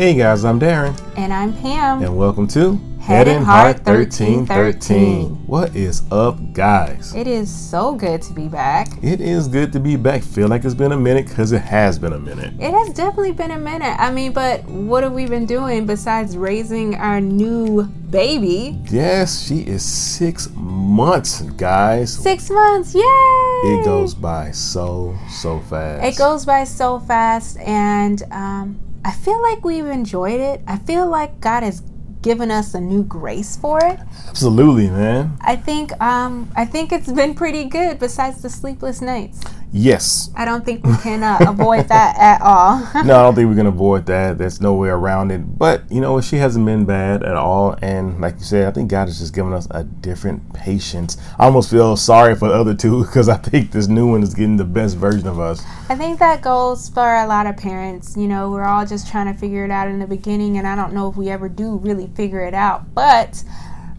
[0.00, 0.98] Hey guys, I'm Darren.
[1.18, 2.02] And I'm Pam.
[2.02, 5.46] And welcome to Head and Heart 1313.
[5.46, 7.14] What is up, guys?
[7.14, 8.88] It is so good to be back.
[9.02, 10.22] It is good to be back.
[10.22, 12.54] Feel like it's been a minute because it has been a minute.
[12.58, 13.94] It has definitely been a minute.
[13.98, 18.80] I mean, but what have we been doing besides raising our new baby?
[18.90, 22.10] Yes, she is six months, guys.
[22.10, 23.02] Six months, yay!
[23.02, 26.06] It goes by so, so fast.
[26.06, 30.60] It goes by so fast, and um, I feel like we've enjoyed it.
[30.66, 31.82] I feel like God has
[32.22, 33.98] given us a new grace for it.
[34.28, 35.36] Absolutely, man.
[35.40, 37.98] I think um, I think it's been pretty good.
[37.98, 39.40] Besides the sleepless nights.
[39.72, 40.30] Yes.
[40.34, 42.78] I don't think we can uh, avoid that at all.
[43.04, 44.36] no, I don't think we can avoid that.
[44.36, 45.58] There's no way around it.
[45.58, 47.76] But, you know, she hasn't been bad at all.
[47.80, 51.18] And like you said, I think God has just given us a different patience.
[51.38, 54.34] I almost feel sorry for the other two because I think this new one is
[54.34, 55.62] getting the best version of us.
[55.88, 58.16] I think that goes for a lot of parents.
[58.16, 60.58] You know, we're all just trying to figure it out in the beginning.
[60.58, 62.92] And I don't know if we ever do really figure it out.
[62.92, 63.44] But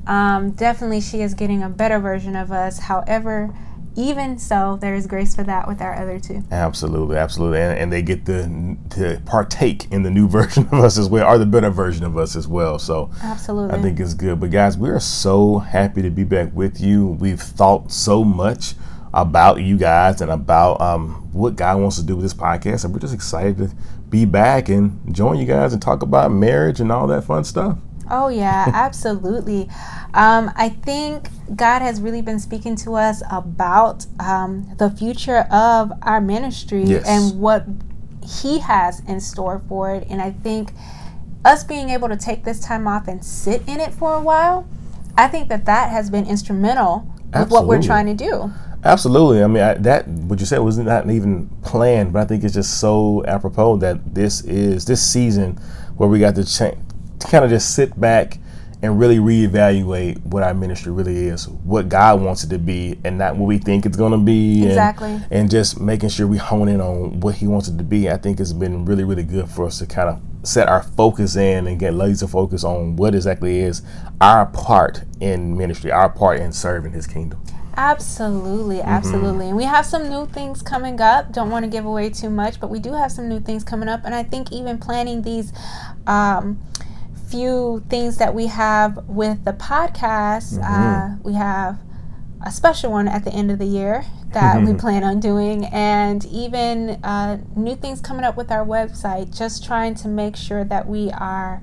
[0.05, 2.79] um, definitely she is getting a better version of us.
[2.79, 3.55] However,
[3.95, 6.43] even so, there is grace for that with our other two.
[6.51, 10.97] Absolutely, absolutely, and, and they get to to partake in the new version of us
[10.97, 12.79] as well, or the better version of us as well.
[12.79, 14.39] So, absolutely, I think it's good.
[14.39, 17.07] But guys, we are so happy to be back with you.
[17.07, 18.75] We've thought so much
[19.13, 22.93] about you guys and about um, what God wants to do with this podcast, and
[22.93, 23.75] we're just excited to
[24.09, 27.77] be back and join you guys and talk about marriage and all that fun stuff.
[28.09, 29.69] Oh, yeah, absolutely.
[30.13, 35.91] Um, I think God has really been speaking to us about um, the future of
[36.01, 37.07] our ministry yes.
[37.07, 37.65] and what
[38.25, 40.07] He has in store for it.
[40.09, 40.71] And I think
[41.43, 44.67] us being able to take this time off and sit in it for a while,
[45.17, 48.51] I think that that has been instrumental with what we're trying to do.
[48.83, 49.43] Absolutely.
[49.43, 52.53] I mean, I, that what you said was not even planned, but I think it's
[52.53, 55.57] just so apropos that this is this season
[55.97, 56.77] where we got to change
[57.29, 58.37] kind of just sit back
[58.83, 63.17] and really reevaluate what our ministry really is, what God wants it to be, and
[63.17, 64.65] not what we think it's going to be.
[64.65, 65.09] Exactly.
[65.09, 68.09] And, and, just making sure we hone in on what He wants it to be.
[68.09, 71.35] I think it's been really, really good for us to kind of set our focus
[71.35, 73.83] in and get laser focus on what exactly is
[74.19, 77.43] our part in ministry, our part in serving His kingdom.
[77.77, 78.89] Absolutely, mm-hmm.
[78.89, 79.29] absolutely.
[79.29, 79.41] Mm-hmm.
[79.41, 81.31] And we have some new things coming up.
[81.31, 83.87] Don't want to give away too much, but we do have some new things coming
[83.87, 84.01] up.
[84.05, 85.53] And I think even planning these
[86.07, 86.59] um,
[87.31, 90.59] few things that we have with the podcast.
[90.59, 90.63] Mm-hmm.
[90.63, 91.79] Uh, we have
[92.45, 94.03] a special one at the end of the year
[94.33, 99.35] that we plan on doing, and even uh, new things coming up with our website.
[99.37, 101.61] Just trying to make sure that we are.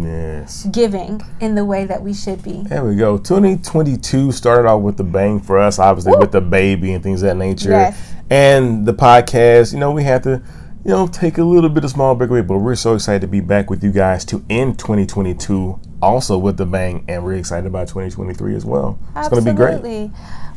[0.00, 0.66] Yes.
[0.72, 2.62] Giving in the way that we should be.
[2.62, 3.18] There we go.
[3.18, 6.20] 2022 started off with the bang for us, obviously, Woo!
[6.20, 7.70] with the baby and things of that nature.
[7.70, 8.14] Yes.
[8.30, 10.42] And the podcast, you know, we had to
[10.84, 13.26] you know, take a little bit of small break away, but we're so excited to
[13.26, 17.66] be back with you guys to end 2022 also with the bang, and we're excited
[17.66, 18.98] about 2023 as well.
[19.16, 20.10] It's going to be great.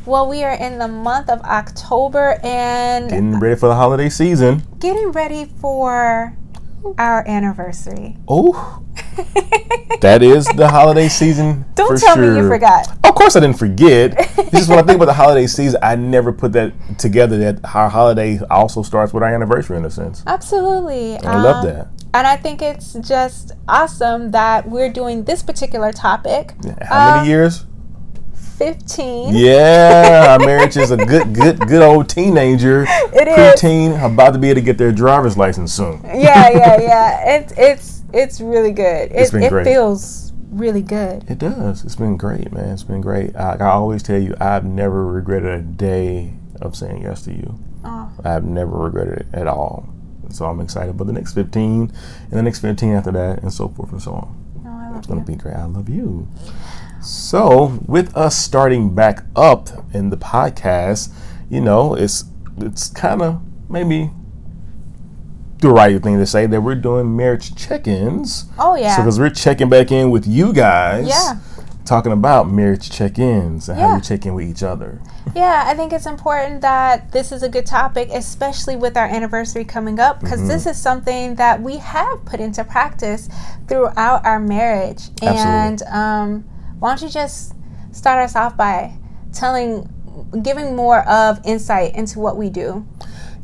[0.04, 4.62] Well, we are in the month of October and getting ready for the holiday season.
[4.78, 6.36] Getting ready for
[6.98, 8.16] our anniversary.
[8.26, 8.84] Oh,
[10.00, 11.64] that is the holiday season.
[11.74, 12.34] Don't tell sure.
[12.34, 12.88] me you forgot.
[13.04, 14.16] Of course, I didn't forget.
[14.50, 15.80] this is when I think about the holiday season.
[15.82, 17.38] I never put that together.
[17.38, 20.22] That our holiday also starts with our anniversary in a sense.
[20.26, 21.88] Absolutely, I um, love that.
[22.14, 26.54] And I think it's just awesome that we're doing this particular topic.
[26.82, 27.66] How many um, years?
[28.58, 29.34] 15.
[29.36, 32.82] Yeah, our marriage is a good, good, good old teenager.
[32.88, 34.12] It preteen, is.
[34.12, 36.00] about to be able to get their driver's license soon.
[36.04, 37.36] Yeah, yeah, yeah.
[37.38, 39.12] It's it's it's really good.
[39.12, 39.64] It's been it great.
[39.64, 41.30] feels really good.
[41.30, 41.84] It does.
[41.84, 42.70] It's been great, man.
[42.70, 43.36] It's been great.
[43.36, 47.58] I, I always tell you, I've never regretted a day of saying yes to you.
[47.84, 48.10] Oh.
[48.24, 49.88] I've never regretted it at all.
[50.30, 53.68] So I'm excited about the next 15 and the next 15 after that and so
[53.68, 54.44] forth and so on.
[54.66, 55.54] Oh, it's going to be great.
[55.54, 56.28] I love you.
[57.00, 61.12] So, with us starting back up in the podcast,
[61.48, 62.24] you know, it's
[62.58, 64.10] it's kind of maybe
[65.60, 68.46] the right thing to say that we're doing marriage check-ins.
[68.58, 68.96] Oh yeah.
[68.96, 71.08] So because we're checking back in with you guys.
[71.08, 71.40] Yeah.
[71.84, 73.88] Talking about marriage check-ins and yeah.
[73.88, 75.00] how you check in with each other.
[75.34, 79.64] Yeah, I think it's important that this is a good topic, especially with our anniversary
[79.64, 80.48] coming up, because mm-hmm.
[80.48, 83.30] this is something that we have put into practice
[83.68, 85.08] throughout our marriage.
[85.22, 85.38] Absolutely.
[85.38, 86.44] And um,
[86.78, 87.54] why don't you just
[87.92, 88.96] start us off by
[89.32, 89.88] telling,
[90.42, 92.86] giving more of insight into what we do?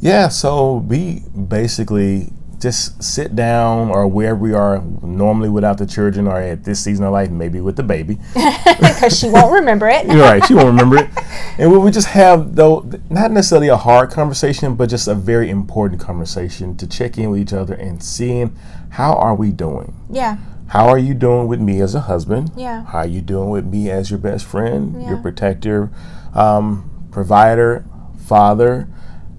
[0.00, 6.26] Yeah, so we basically just sit down or wherever we are normally without the children
[6.26, 10.06] or at this season of life maybe with the baby because she won't remember it
[10.06, 11.10] you're right she won't remember it
[11.58, 16.00] and we just have though not necessarily a hard conversation, but just a very important
[16.00, 18.56] conversation to check in with each other and seeing
[18.90, 19.94] how are we doing.
[20.10, 20.38] Yeah.
[20.68, 22.50] How are you doing with me as a husband?
[22.56, 22.84] Yeah.
[22.84, 25.90] How are you doing with me as your best friend, your protector,
[26.34, 27.84] um, provider,
[28.26, 28.88] father?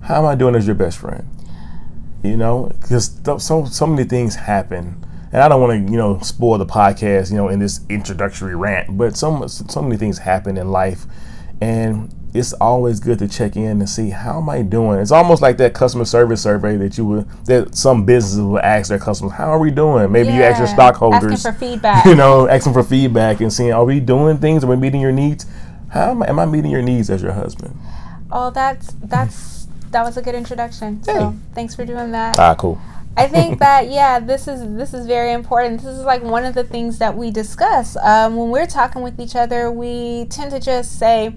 [0.01, 1.27] How am I doing as your best friend?
[2.24, 5.98] You know, because th- so so many things happen, and I don't want to you
[5.98, 10.19] know spoil the podcast you know in this introductory rant, but so so many things
[10.19, 11.06] happen in life,
[11.61, 14.99] and it's always good to check in and see how am I doing.
[14.99, 18.89] It's almost like that customer service survey that you would that some businesses will ask
[18.89, 22.05] their customers, "How are we doing?" Maybe you ask your stockholders, Asking for feedback.
[22.05, 24.63] you know, asking for feedback and seeing, are we doing things?
[24.63, 25.45] Are we meeting your needs?
[25.89, 27.77] How am I, am I meeting your needs as your husband?
[28.31, 31.01] Oh, that's that's that was a good introduction.
[31.03, 31.37] So Hey.
[31.53, 32.37] thanks for doing that.
[32.37, 32.77] Ah, cool.
[33.17, 35.81] I think that yeah, this is this is very important.
[35.81, 39.19] This is like one of the things that we discuss um, when we're talking with
[39.19, 39.71] each other.
[39.71, 41.35] We tend to just say,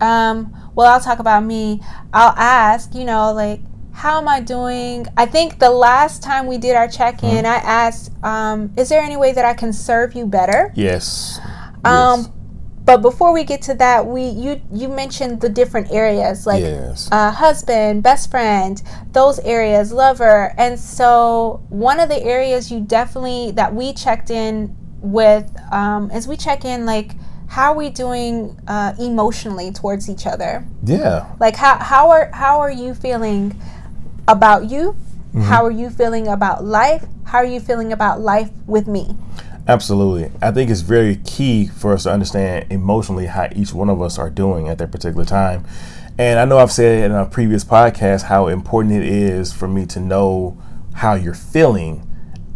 [0.00, 1.80] um, "Well, I'll talk about me."
[2.12, 3.60] I'll ask, you know, like,
[3.92, 8.12] "How am I doing?" I think the last time we did our check-in, I asked,
[8.24, 11.40] um, "Is there any way that I can serve you better?" Yes.
[11.84, 12.28] Um, yes.
[12.84, 17.08] But before we get to that, we you you mentioned the different areas like yes.
[17.10, 18.82] uh, husband, best friend,
[19.12, 20.54] those areas, lover.
[20.58, 26.28] And so, one of the areas you definitely that we checked in with um, is
[26.28, 27.12] we check in like
[27.46, 30.66] how are we doing uh, emotionally towards each other?
[30.84, 31.32] yeah.
[31.40, 33.58] Like how how are how are you feeling
[34.28, 34.96] about you?
[35.28, 35.42] Mm-hmm.
[35.42, 37.06] How are you feeling about life?
[37.24, 39.16] How are you feeling about life with me?
[39.66, 40.30] Absolutely.
[40.42, 44.18] I think it's very key for us to understand emotionally how each one of us
[44.18, 45.64] are doing at that particular time.
[46.18, 49.86] And I know I've said in a previous podcast how important it is for me
[49.86, 50.60] to know
[50.92, 52.06] how you're feeling.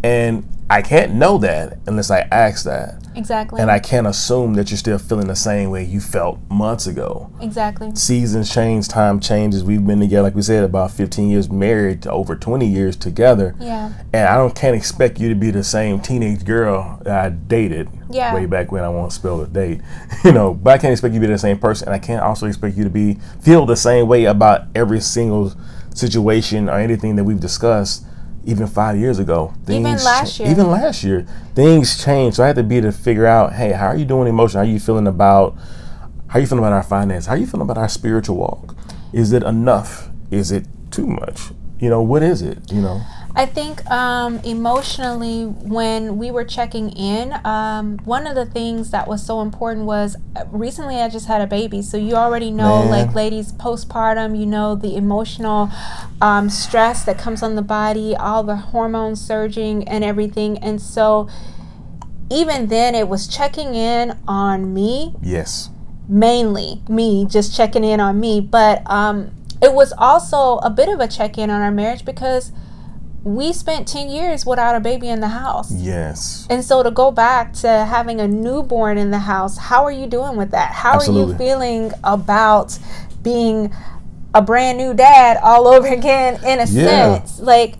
[0.05, 3.03] And I can't know that unless I ask that.
[3.19, 3.61] Exactly.
[3.61, 7.31] And I can't assume that you're still feeling the same way you felt months ago.
[7.41, 7.91] exactly.
[7.95, 9.65] Seasons change, time changes.
[9.65, 13.55] We've been together, like we said, about 15 years married to over 20 years together.
[13.59, 13.93] Yeah.
[14.13, 17.89] And I don't can't expect you to be the same teenage girl that I dated
[18.09, 18.33] Yeah.
[18.35, 19.81] way back when I won't spell the date.
[20.25, 22.23] You know, but I can't expect you to be the same person and I can't
[22.23, 25.53] also expect you to be feel the same way about every single
[25.95, 28.05] situation or anything that we've discussed
[28.49, 29.53] even five years ago.
[29.69, 30.49] Even last year.
[30.49, 31.27] Even last year.
[31.55, 32.37] Things change.
[32.37, 34.67] So I had to be to figure out, hey, how are you doing emotionally?
[34.67, 35.57] How are you feeling about
[36.29, 37.27] how are you feeling about our finance?
[37.27, 38.75] How are you feeling about our spiritual walk?
[39.13, 40.09] Is it enough?
[40.31, 41.41] Is it too much?
[41.79, 42.73] You know, what is it?
[42.73, 43.03] You know?
[43.35, 49.07] I think um, emotionally, when we were checking in, um, one of the things that
[49.07, 51.83] was so important was uh, recently I just had a baby.
[51.83, 52.91] So you already know, Man.
[52.91, 55.71] like ladies postpartum, you know, the emotional
[56.21, 60.59] um, stress that comes on the body, all the hormones surging and everything.
[60.59, 61.29] And so
[62.31, 65.71] even then, it was checking in on me Yes.
[66.09, 71.01] mainly me just checking in on me but um it was also a bit of
[71.01, 72.53] a check-in on our marriage because
[73.25, 76.47] we spent 10 years without a baby in the house Yes.
[76.49, 80.07] and so to go back to having a newborn in the house how are you
[80.07, 82.79] doing with that how are you feeling about
[83.23, 83.75] being
[84.35, 87.17] a brand new dad all over again in a Yeah.
[87.19, 87.75] sense like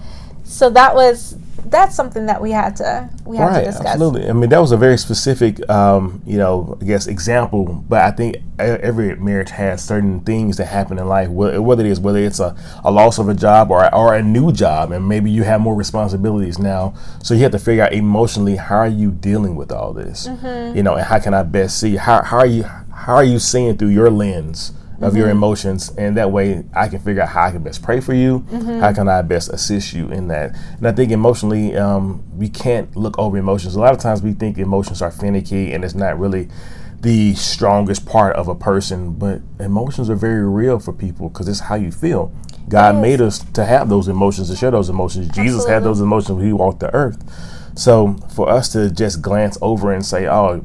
[0.45, 1.37] so that was
[1.71, 4.29] that's something that we had to we had to discuss absolutely.
[4.29, 7.85] I mean, that was a very specific, um, you know, I guess example.
[7.89, 12.01] But I think every marriage has certain things that happen in life, whether it is
[12.01, 15.31] whether it's a, a loss of a job or or a new job, and maybe
[15.31, 16.95] you have more responsibilities now.
[17.23, 20.77] So you have to figure out emotionally how are you dealing with all this, Mm-hmm.
[20.77, 23.39] you know, and how can I best see how how are you how are you
[23.39, 27.45] seeing through your lens of your emotions, and that way I can figure out how
[27.45, 28.45] I can best pray for you.
[28.81, 30.57] How can I best assist you in that?
[30.79, 33.77] And I think emotionally, um, we can't look over emotions.
[33.77, 36.49] A lot of times we think emotions are finicky, and it's not really
[37.01, 39.13] the strongest part of a person.
[39.13, 42.33] But emotions are very real for people because it's how you feel.
[42.69, 43.01] God is.
[43.01, 45.29] made us to have those emotions, to share those emotions.
[45.29, 47.23] Jesus had those emotions when he walked the earth.
[47.77, 50.65] So for us to just glance over and say, "Oh,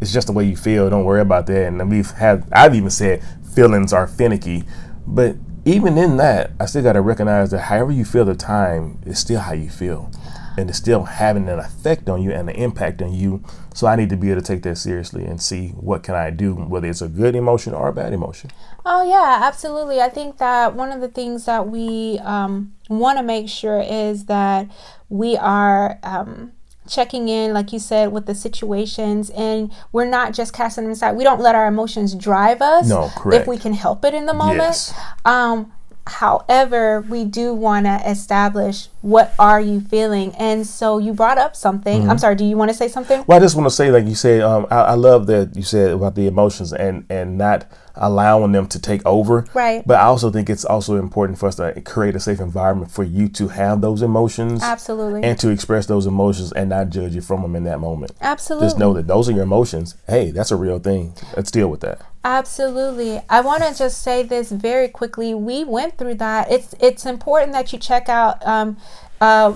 [0.00, 0.90] it's just the way you feel.
[0.90, 3.22] Don't worry about that." And then we've had, I've even said,
[3.54, 4.64] feelings are finicky,
[5.06, 8.98] but even in that, I still got to recognize that however you feel the time
[9.06, 10.10] is still how you feel,
[10.58, 13.42] and it's still having an effect on you and an impact on you.
[13.74, 16.30] So I need to be able to take that seriously and see what can I
[16.30, 18.50] do, whether it's a good emotion or a bad emotion.
[18.84, 20.00] Oh yeah, absolutely.
[20.00, 24.26] I think that one of the things that we um, want to make sure is
[24.26, 24.68] that
[25.08, 26.52] we are um,
[26.88, 31.16] checking in, like you said, with the situations, and we're not just casting them aside.
[31.16, 32.88] We don't let our emotions drive us.
[32.88, 33.42] No, correct.
[33.42, 34.58] If we can help it in the moment.
[34.58, 34.94] Yes.
[35.24, 35.72] Um,
[36.06, 40.34] however, we do want to establish what are you feeling?
[40.36, 42.08] And so you brought up something.
[42.08, 42.36] I'm sorry.
[42.36, 43.24] Do you want to say something?
[43.26, 45.62] Well, I just want to say, like you said, um, I, I love that you
[45.62, 47.66] said about the emotions and and not
[47.96, 49.46] allowing them to take over.
[49.54, 49.86] Right.
[49.86, 53.04] But I also think it's also important for us to create a safe environment for
[53.04, 54.62] you to have those emotions.
[54.62, 55.22] Absolutely.
[55.22, 58.12] And to express those emotions and not judge you from them in that moment.
[58.20, 58.66] Absolutely.
[58.66, 59.96] Just know that those are your emotions.
[60.08, 61.14] Hey, that's a real thing.
[61.36, 62.00] Let's deal with that.
[62.24, 63.20] Absolutely.
[63.28, 65.34] I want to just say this very quickly.
[65.34, 66.52] We went through that.
[66.52, 68.76] It's it's important that you check out um,
[69.22, 69.54] uh,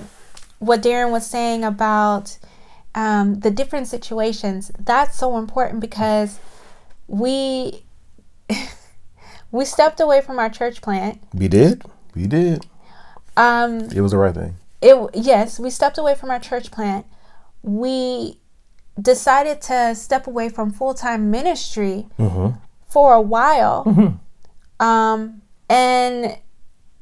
[0.61, 2.39] what Darren was saying about
[2.95, 4.71] um, the different situations.
[4.79, 6.39] That's so important because
[7.09, 7.83] we
[9.51, 11.21] we stepped away from our church plant.
[11.35, 11.83] We did.
[12.15, 12.67] We did.
[13.37, 14.55] Um, It was the right thing.
[14.81, 17.05] it yes, we stepped away from our church plant.
[17.63, 18.39] We
[19.01, 22.07] decided to step away from full time ministry
[22.89, 23.83] for a while.
[24.81, 26.39] Um, and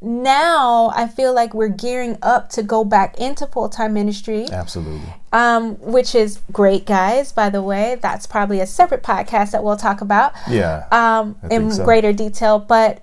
[0.05, 5.13] now I feel like we're gearing up to go back into full time ministry, Absolutely.
[5.33, 7.33] um, which is great, guys.
[7.33, 10.85] By the way, that's probably a separate podcast that we'll talk about Yeah.
[10.93, 11.85] um, in so.
[11.85, 12.59] greater detail.
[12.59, 13.01] But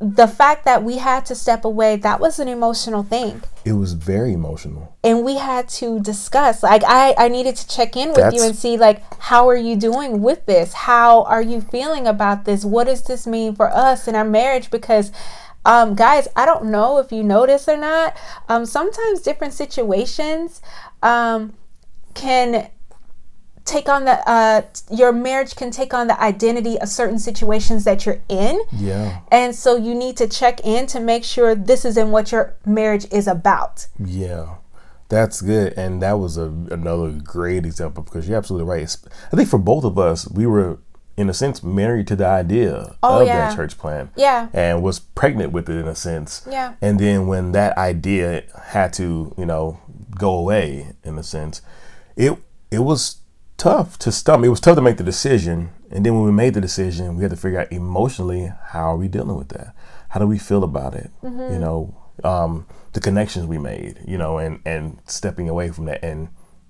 [0.00, 3.92] the fact that we had to step away, that was an emotional thing it was
[3.92, 4.96] very emotional.
[5.04, 8.56] and we had to discuss like i i needed to check in with you and
[8.56, 12.84] see like how are you doing with this how are you feeling about this what
[12.86, 15.12] does this mean for us in our marriage because
[15.68, 18.16] um guys i don't know if you notice or not
[18.48, 20.60] um sometimes different situations
[21.02, 21.52] um
[22.14, 22.68] can
[23.64, 28.06] take on the uh your marriage can take on the identity of certain situations that
[28.06, 29.20] you're in Yeah.
[29.30, 32.54] and so you need to check in to make sure this is in what your
[32.64, 34.56] marriage is about Yeah,
[35.10, 38.96] that's good, and that was a, another great example because you're absolutely right.
[39.32, 40.78] I think for both of us, we were
[41.18, 43.48] in a sense married to the idea Oh, of yeah.
[43.48, 44.48] that church plant, Yeah.
[44.52, 46.42] and was pregnant with it in a sense.
[46.48, 46.74] Yeah.
[46.80, 49.78] And then when that idea had to, you know,
[50.16, 51.60] go away in a sense,
[52.16, 52.38] it
[52.70, 53.16] it was
[53.56, 54.46] tough to stomach.
[54.46, 57.22] It was tough to make the decision, and then when we made the decision, we
[57.22, 59.74] had to figure out emotionally how are we dealing with that.
[60.10, 61.10] How do we feel about it?
[61.22, 61.52] Mm-hmm.
[61.54, 61.78] You know,
[62.24, 63.98] um, the connections we made.
[64.06, 66.28] You know, and and stepping away from that and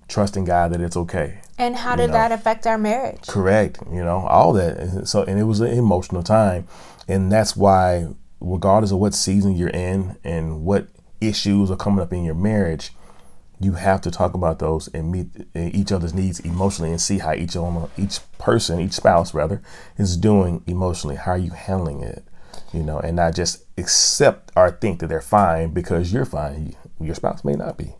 [0.09, 1.39] trusting God that it's okay.
[1.57, 2.13] And how did know.
[2.13, 3.27] that affect our marriage?
[3.27, 3.79] Correct.
[3.91, 5.07] You know, all that.
[5.07, 6.67] So, and it was an emotional time,
[7.07, 8.07] and that's why,
[8.41, 10.87] regardless of what season you're in and what
[11.21, 12.91] issues are coming up in your marriage,
[13.59, 17.19] you have to talk about those and meet eh, each other's needs emotionally and see
[17.19, 19.61] how each one, each person, each spouse rather,
[19.97, 21.17] is doing emotionally.
[21.17, 22.23] How are you handling it?
[22.73, 26.75] You know, and not just accept or think that they're fine because you're fine.
[27.01, 27.95] Your spouse may not be.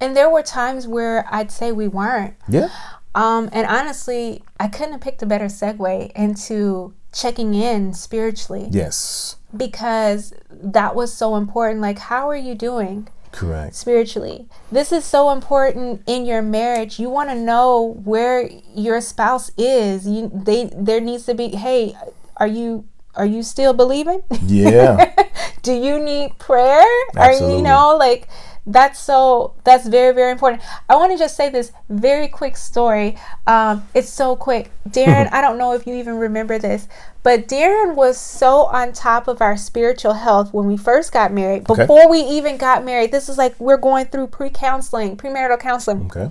[0.00, 2.34] And there were times where I'd say we weren't.
[2.48, 2.68] Yeah.
[3.14, 9.36] Um, and honestly, I couldn't have picked a better segue into checking in spiritually Yes.
[9.56, 11.80] because that was so important.
[11.80, 13.74] Like, how are you doing Correct.
[13.74, 14.46] spiritually?
[14.70, 17.00] This is so important in your marriage.
[17.00, 20.06] You want to know where your spouse is.
[20.06, 21.96] You they there needs to be, hey,
[22.36, 22.84] are you
[23.16, 24.22] are you still believing?
[24.46, 25.12] Yeah.
[25.62, 27.54] do you need prayer Absolutely.
[27.54, 28.28] are you know like
[28.66, 30.62] that's so that's very very important.
[30.88, 33.16] I want to just say this very quick story.
[33.46, 34.70] Um it's so quick.
[34.88, 36.88] Darren i don't know if you even remember this
[37.22, 41.68] but darren was so on top of our spiritual health when we first got married.
[41.68, 41.82] Okay.
[41.82, 46.06] before we even got married this is like we're going through pre-counseling premarital counseling.
[46.06, 46.30] Okay.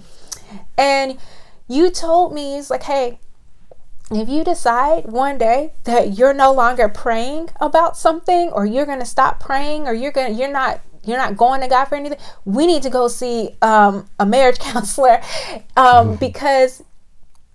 [0.78, 1.18] and
[1.68, 3.20] you told me it's like hey
[4.12, 9.00] if you decide one day that you're no longer praying about something or you're going
[9.00, 11.96] to stop praying or you're going to you're not you're not going to God for
[11.96, 15.22] anything, we need to go see um, a marriage counselor
[15.78, 16.84] um, because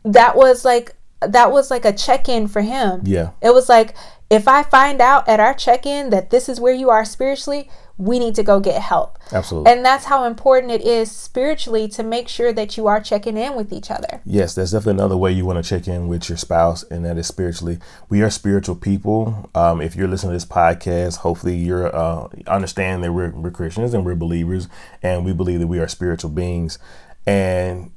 [0.04, 3.00] that was like that was like a check-in for him.
[3.04, 3.30] Yeah.
[3.40, 3.94] It was like
[4.34, 8.18] if I find out at our check-in that this is where you are spiritually, we
[8.18, 9.18] need to go get help.
[9.32, 9.70] Absolutely.
[9.70, 13.54] And that's how important it is spiritually to make sure that you are checking in
[13.54, 14.20] with each other.
[14.24, 17.16] Yes, that's definitely another way you want to check in with your spouse, and that
[17.16, 17.78] is spiritually.
[18.08, 19.48] We are spiritual people.
[19.54, 23.94] Um, if you're listening to this podcast, hopefully you're uh, understand that we're, we're Christians
[23.94, 24.68] and we're believers,
[25.02, 26.78] and we believe that we are spiritual beings,
[27.26, 27.92] and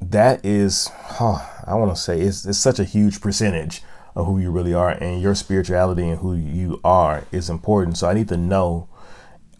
[0.00, 3.82] that is, huh, I want to say, it's, it's such a huge percentage
[4.14, 7.96] of who you really are, and your spirituality and who you are is important.
[7.98, 8.88] So I need to know: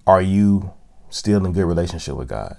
[0.06, 0.72] Are you
[1.10, 2.56] still in good relationship with God?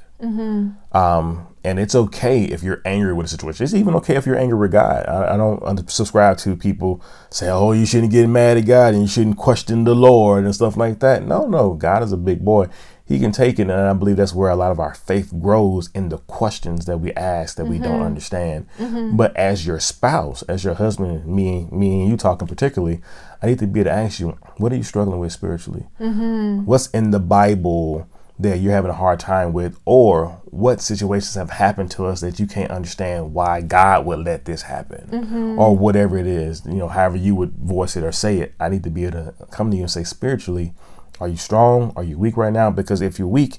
[0.94, 3.64] Um, and it's okay if you're angry with a situation.
[3.64, 5.06] It's even okay if you're angry with God.
[5.08, 9.04] I, I don't subscribe to people say, "Oh, you shouldn't get mad at God and
[9.04, 12.44] you shouldn't question the Lord and stuff like that." No, no, God is a big
[12.44, 12.68] boy.
[13.06, 15.90] He can take it, and I believe that's where a lot of our faith grows
[15.94, 18.04] in the questions that we ask that we don't mm-hmm.
[18.04, 18.68] understand.
[18.80, 19.18] Mm-hmm.
[19.18, 23.02] But as your spouse, as your husband, me, me and you talking particularly,
[23.42, 25.86] I need to be able to ask you, what are you struggling with spiritually?
[26.00, 26.64] Mm-hmm.
[26.64, 28.08] What's in the Bible
[28.40, 32.40] that you're having a hard time with, or what situations have happened to us that
[32.40, 35.60] you can't understand why God would let this happen, Mm-hmm.
[35.60, 38.54] or whatever it is, you know, however you would voice it or say it.
[38.60, 40.74] I need to be able to come to you and say, spiritually,
[41.20, 41.94] are you strong?
[41.96, 42.70] Are you weak right now?
[42.72, 43.58] Because if you're weak,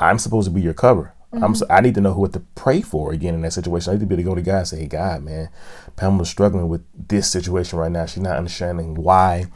[0.00, 1.12] I'm supposed to be your cover.
[1.32, 1.44] Mm-hmm.
[1.44, 3.90] I'm so, I need to know what to pray for again in that situation.
[3.90, 5.48] I need to be able to go to God and say, hey, God, man,
[5.96, 8.06] Pamela's struggling with this situation right now.
[8.06, 9.46] She's not understanding why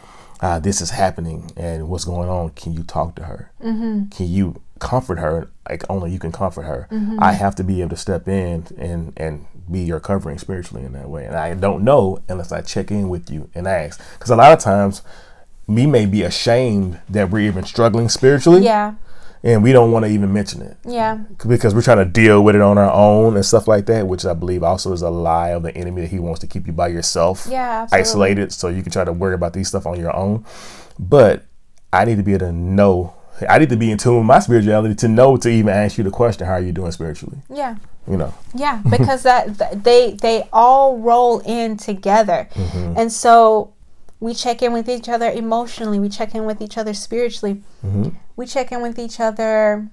[0.40, 2.50] uh, this is happening and what's going on.
[2.50, 3.52] Can you talk to her?
[3.62, 4.08] Mm-hmm.
[4.08, 6.88] Can you comfort her like only you can comfort her?
[6.90, 7.22] Mm-hmm.
[7.22, 10.92] I have to be able to step in and and be your covering spiritually in
[10.92, 11.26] that way.
[11.26, 14.00] And I don't know unless I check in with you and ask.
[14.14, 15.02] Because a lot of times,
[15.68, 18.94] we may be ashamed that we're even struggling spiritually Yeah.
[19.44, 21.18] and we don't want to even mention it Yeah.
[21.46, 24.24] because we're trying to deal with it on our own and stuff like that, which
[24.24, 26.72] I believe also is a lie of the enemy that he wants to keep you
[26.72, 28.00] by yourself, Yeah, absolutely.
[28.00, 30.44] isolated, so you can try to worry about these stuff on your own.
[30.98, 31.44] But
[31.92, 33.14] I need to be able to know.
[33.48, 36.02] I need to be in tune with my spirituality to know to even ask you
[36.02, 37.76] the question, "How are you doing spiritually?" Yeah.
[38.10, 42.94] You know, Yeah, because that they they all roll in together, Mm-hmm.
[42.98, 43.74] and so
[44.20, 45.98] we check in with each other emotionally.
[45.98, 47.62] We check in with each other spiritually.
[47.84, 48.10] Mm-hmm.
[48.36, 49.88] We check in with each other,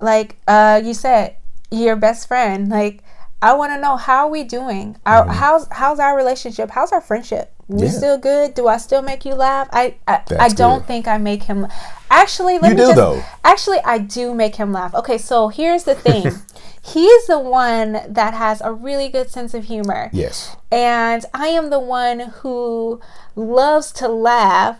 [0.00, 1.36] like uh, you said,
[1.70, 2.68] your best friend.
[2.68, 3.02] Like
[3.42, 4.96] I want to know how are we doing?
[5.04, 6.70] Our, How's how's our relationship?
[6.70, 7.53] How's our friendship?
[7.68, 7.86] We.
[7.86, 7.90] Yeah.
[7.90, 8.54] still good?
[8.54, 9.68] Do I still make you laugh?
[9.72, 10.86] I I, I don't good.
[10.86, 11.66] think I make him.
[12.10, 12.96] Actually, let You me do, just.
[12.96, 13.22] though.
[13.42, 14.94] Actually, I do make him laugh.
[14.94, 16.24] Okay, so here's the thing.
[16.82, 20.10] He's the one that has a really good sense of humor.
[20.12, 23.00] yes, And I am the one who
[23.34, 24.78] loves to laugh.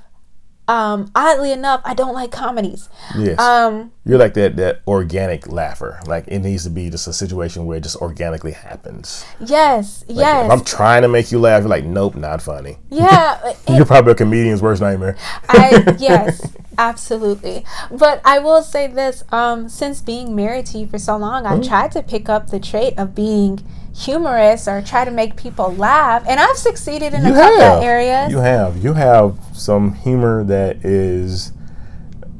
[0.66, 2.88] Um, oddly enough, I don't like comedies.
[3.18, 3.38] yes.
[3.38, 6.00] Um, You're like that that organic laugher.
[6.06, 9.26] Like it needs to be just a situation where it just organically happens.
[9.40, 10.47] yes, Like, yes.
[10.47, 12.78] If I'm trying to make you laugh, you're like, nope, not funny.
[12.90, 15.16] yeah, You're probably a comedian's worst nightmare.
[15.50, 17.64] I yes, absolutely.
[17.90, 21.61] But I will say this: um, since being married to you for so long, Mm-hmm.
[21.61, 23.61] I've tried to pick up the trait of being
[23.94, 27.78] humorous or try to make people laugh, and I've succeeded in You a couple have.
[27.78, 28.30] of areas.
[28.32, 28.82] You have.
[28.82, 31.52] You have some humor that is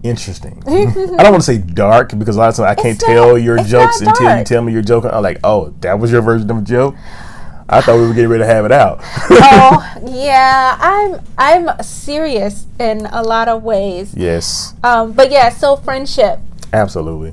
[0.03, 0.63] interesting.
[0.67, 0.85] I
[1.23, 4.01] don't want to say dark because a lot of times I can't tell your jokes
[4.01, 5.11] until you tell me you're joking.
[5.11, 6.95] I'm like, oh, that was your version of a joke.
[7.67, 8.99] I thought we were getting ready to have it out.
[9.31, 14.13] oh yeah, I'm I'm serious in a lot of ways.
[14.15, 16.41] yes, Um, but yeah, so friendship.
[16.75, 17.33] absolutely.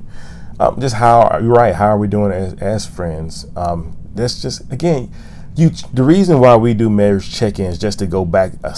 [0.57, 1.75] Um, just how are you're right?
[1.75, 3.45] How are we doing as as friends?
[3.57, 5.11] Um, that's just again,
[5.55, 5.69] you.
[5.93, 8.75] The reason why we do marriage check-ins just to go back a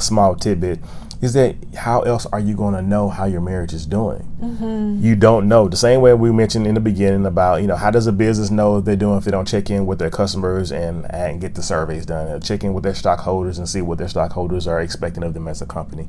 [0.00, 0.80] small tidbit
[1.22, 4.22] is that how else are you going to know how your marriage is doing?
[5.02, 5.66] You don't know.
[5.66, 8.50] The same way we mentioned in the beginning about you know how does a business
[8.50, 11.54] know if they're doing if they don't check in with their customers and and get
[11.54, 14.80] the surveys done, and check in with their stockholders and see what their stockholders are
[14.80, 16.08] expecting of them as a company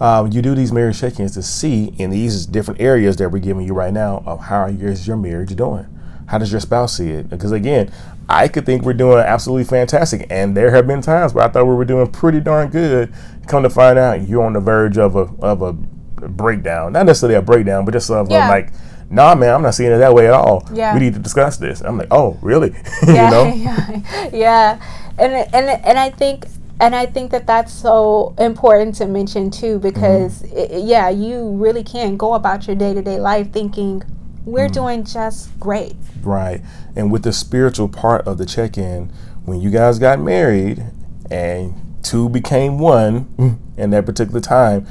[0.00, 3.64] um, you do these marriage check-ins to see in these different areas that we're giving
[3.64, 5.86] you right now of how is your marriage doing
[6.32, 7.28] how does your spouse see it?
[7.28, 7.92] Because again
[8.28, 11.66] i could think we're doing absolutely fantastic and there have been times where i thought
[11.66, 13.12] we were doing pretty darn good.
[13.46, 16.92] Come to find out you're on the verge of a of a breakdown.
[16.94, 18.48] Not necessarily a breakdown but just of Yeah.
[18.48, 18.72] like
[19.10, 20.66] nah man i'm not seeing it that way at all.
[20.72, 20.94] Yeah.
[20.94, 21.82] we need to discuss this.
[21.82, 22.74] I'm like oh really?
[23.06, 23.54] Yeah, you know?
[23.54, 24.82] yeah, yeah.
[25.18, 26.46] And and and I think
[26.80, 29.88] and I think that that's so important to mention too mm-hmm.
[29.88, 34.02] because i yeah, you really can go about your day to day life thinking
[34.44, 35.94] we're doing just great.
[36.22, 36.60] Right.
[36.96, 39.12] And with the spiritual part of the check in,
[39.44, 40.84] when you guys got married
[41.30, 44.86] and two became one in that particular time,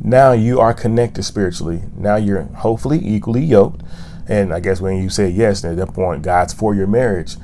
[0.00, 1.82] now you are connected spiritually.
[1.96, 3.82] Now you're hopefully equally yoked.
[4.28, 7.36] And I guess when you say yes, at that point, God's for your marriage.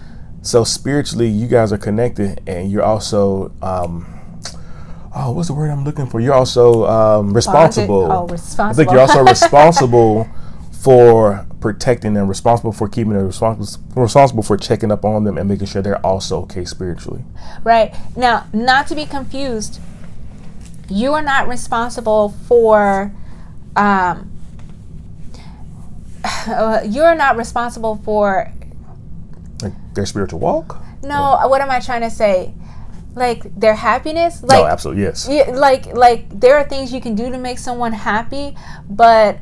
[0.42, 4.04] So spiritually, you guys are connected, and you're also, um,
[5.14, 6.20] oh, what's the word I'm looking for?
[6.20, 8.10] You're also um, responsible.
[8.10, 8.64] Oh, responsible.
[8.64, 10.28] I think you're also responsible
[10.72, 15.48] for protecting them, responsible for keeping them, responsible responsible for checking up on them and
[15.48, 17.24] making sure they're also okay spiritually.
[17.64, 17.94] Right.
[18.16, 19.80] Now, not to be confused,
[20.90, 23.12] you are not responsible for
[23.76, 24.28] um
[26.24, 28.52] uh, you're not responsible for
[29.62, 30.78] Like their spiritual walk.
[31.02, 32.52] no, what am I trying to say?
[33.14, 34.42] Like their happiness?
[34.42, 35.28] Like absolutely yes.
[35.30, 38.56] Yeah, like like there are things you can do to make someone happy,
[38.88, 39.38] but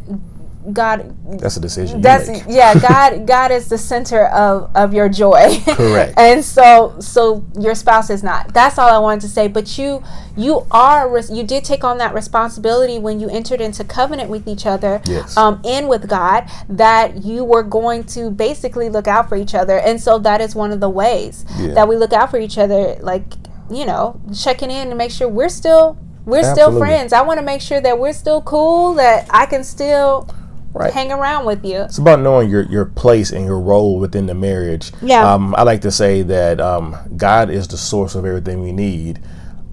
[0.72, 5.58] God That's a decision that's yeah, God God is the center of of your joy.
[5.66, 6.14] Correct.
[6.18, 8.52] and so so your spouse is not.
[8.52, 10.02] That's all I wanted to say, but you
[10.36, 14.66] you are you did take on that responsibility when you entered into covenant with each
[14.66, 15.36] other Yes.
[15.36, 19.78] um and with God that you were going to basically look out for each other.
[19.78, 21.74] And so that is one of the ways Yeah.
[21.74, 23.24] that we look out for each other like
[23.70, 25.96] you know, checking in to make sure we're still
[26.26, 27.12] we're still friends.
[27.12, 30.28] I want to make sure that we're still cool, that I can still
[30.72, 30.92] Right.
[30.92, 31.82] hang around with you.
[31.82, 34.92] It's about knowing your, your place and your role within the marriage.
[35.02, 35.32] Yeah.
[35.32, 39.20] Um, I like to say that um, God is the source of everything we need.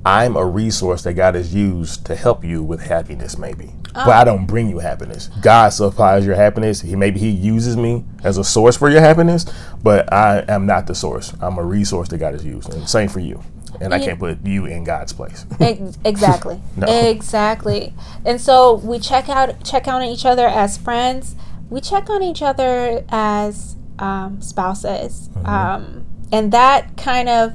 [0.06, 3.74] I'm a resource that God has used to help you with happiness, maybe.
[3.94, 5.30] But I don't bring you happiness.
[5.42, 6.82] God supplies your happiness.
[6.82, 9.46] He maybe He uses me as a source for your happiness,
[9.82, 11.34] but I am not the source.
[11.42, 12.72] I'm a resource that God has used.
[12.74, 13.42] And same for you.
[13.82, 15.46] And I can't put you in God's place.
[16.06, 16.62] Exactly.
[16.78, 16.88] No.
[16.88, 17.94] Exactly.
[18.26, 21.36] And so we check out check on each other as friends.
[21.70, 27.54] We check on each other as um, spouses, um, and that kind of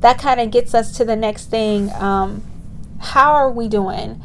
[0.00, 1.90] that kind of gets us to the next thing.
[1.92, 2.42] Um,
[2.98, 4.22] how are we doing?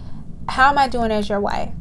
[0.49, 1.71] How am I doing as your wife?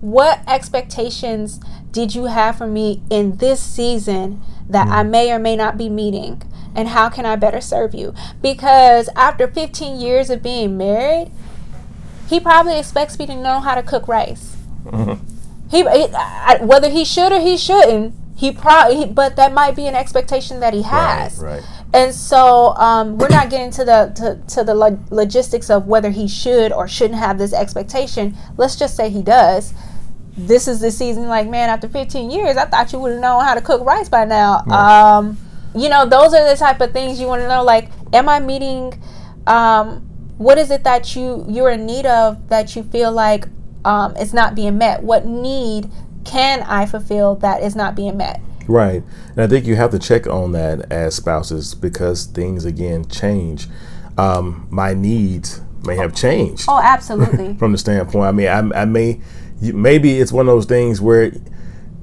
[0.00, 5.56] What expectations did you have for me in this season that I may or may
[5.56, 6.42] not be meeting?
[6.74, 8.14] And how can I better serve you?
[8.40, 11.30] Because after 15 years of being married,
[12.28, 14.56] he probably expects me to know how to cook rice.
[15.70, 19.86] He, he I, whether he should or he shouldn't, he probably, but that might be
[19.86, 21.38] an expectation that he has.
[21.38, 21.62] right.
[21.94, 26.10] And so um, we're not getting to the to, to the lo- logistics of whether
[26.10, 28.34] he should or shouldn't have this expectation.
[28.56, 29.74] Let's just say he does.
[30.36, 31.28] This is the season.
[31.28, 34.08] Like, man, after 15 years, I thought you would have known how to cook rice
[34.08, 34.60] by now.
[34.64, 35.36] Um,
[35.74, 37.62] you know, those are the type of things you want to know.
[37.62, 39.00] Like, am I meeting?
[39.46, 40.08] Um,
[40.38, 43.46] what is it that you you're in need of that you feel like
[43.84, 45.02] um, it's not being met?
[45.02, 45.90] What need
[46.24, 48.40] can I fulfill that is not being met?
[48.68, 49.02] Right.
[49.30, 53.66] And I think you have to check on that as spouses because things again change.
[54.18, 57.54] Um, my needs may have changed Oh, absolutely.
[57.58, 58.26] from the standpoint.
[58.26, 59.20] I mean, I, I may,
[59.60, 61.32] maybe it's one of those things where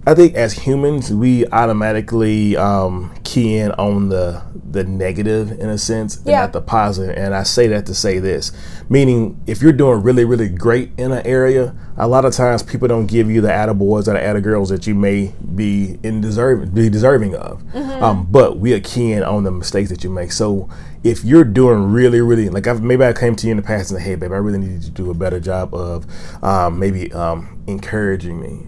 [0.06, 5.78] I think as humans, we automatically um, key in on the the negative in a
[5.78, 6.42] sense and Yeah.
[6.42, 7.16] not the positive.
[7.18, 8.52] And I say that to say this,
[8.88, 12.88] meaning if you're doing really, really great in an area, a lot of times people
[12.88, 16.90] don't give you the attaboys or the attagirls that you may be in deserving be
[16.90, 17.64] deserving of.
[17.76, 20.32] Um, but we are keying on the mistakes that you make.
[20.32, 20.70] So
[21.04, 23.90] if you're doing really, really like I've, maybe I came to you in the past
[23.92, 26.06] and said, "Hey, babe, I really need you to do a better job of
[26.44, 28.66] um, maybe um, encouraging me,"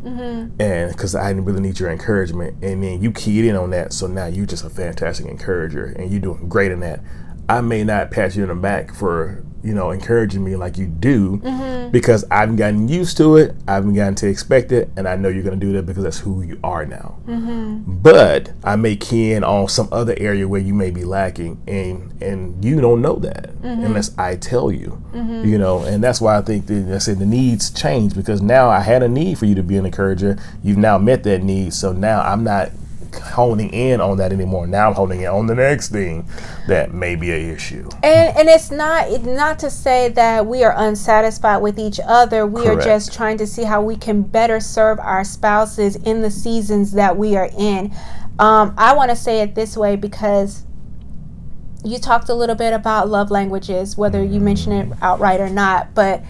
[0.60, 3.93] and because I really need your encouragement, and then you keyed in on that.
[3.93, 7.00] So now you're just a fantastic encourager, and you're doing great in that.
[7.50, 10.88] I may not pat you in the back for you know encouraging me like you
[10.88, 11.92] do mm-hmm.
[11.92, 13.56] because I've gotten used to it.
[13.68, 16.20] I've gotten to expect it, and I know you're going to do that because that's
[16.20, 17.20] who you are now.
[17.28, 18.02] Mm-hmm.
[18.02, 22.22] But I may key in on some other area where you may be lacking, and
[22.22, 24.22] and you don't know that unless mm-hmm.
[24.22, 25.02] I tell you.
[25.14, 28.70] You know, and that's why I think that I said the needs change because now
[28.70, 30.38] I had a need for you to be an encourager.
[30.64, 32.72] You've now met that need, so now I'm not
[33.15, 34.67] honing in on that anymore.
[34.67, 36.28] Now I'm honing in on the next thing
[36.67, 37.89] that may be an issue.
[38.04, 42.45] and and it's not it's not to say that we are unsatisfied with each other.
[42.45, 46.32] We are just trying to see how we can better serve our spouses in the
[46.32, 47.93] seasons that we are in.
[48.39, 50.65] Um, i want to say it this way because
[51.84, 55.93] you talked a little bit about love languages whether you mention it outright or not
[55.93, 56.24] but